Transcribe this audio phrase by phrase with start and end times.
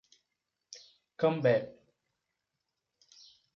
[1.17, 1.59] Cambé